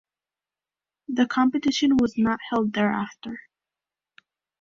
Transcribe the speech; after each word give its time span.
The 1.09 1.27
competition 1.27 1.95
was 1.97 2.17
not 2.17 2.39
held 2.49 2.73
thereafter. 2.73 3.37